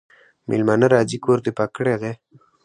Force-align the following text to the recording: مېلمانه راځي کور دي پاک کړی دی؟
مېلمانه 0.49 0.87
راځي 0.93 1.17
کور 1.25 1.37
دي 1.45 1.51
پاک 1.57 1.69
کړی 1.77 1.95
دی؟ 2.01 2.11